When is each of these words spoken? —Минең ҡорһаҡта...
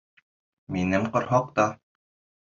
—Минең 0.77 1.05
ҡорһаҡта... 1.17 1.67